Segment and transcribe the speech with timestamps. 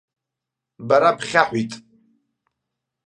[0.87, 1.73] Бара бхьаҳәит.